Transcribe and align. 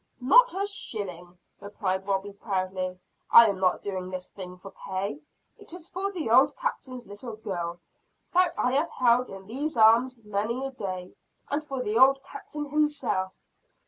"Not 0.19 0.51
a 0.59 0.65
shilling!" 0.65 1.37
replied 1.59 2.07
Robie 2.07 2.33
proudly. 2.33 2.97
"I 3.29 3.47
am 3.49 3.59
not 3.59 3.83
doing 3.83 4.09
this 4.09 4.29
thing 4.29 4.57
for 4.57 4.71
pay. 4.71 5.21
It 5.59 5.75
is 5.75 5.89
for 5.89 6.11
the 6.11 6.27
old 6.27 6.55
Captain's 6.55 7.05
little 7.05 7.35
girl, 7.35 7.79
that 8.33 8.55
I 8.57 8.71
have 8.71 8.89
held 8.89 9.29
in 9.29 9.45
these 9.45 9.77
arms 9.77 10.17
many 10.23 10.65
a 10.65 10.71
day 10.71 11.13
and 11.51 11.63
for 11.63 11.83
the 11.83 11.99
old 11.99 12.23
Captain 12.23 12.65
himself. 12.69 13.37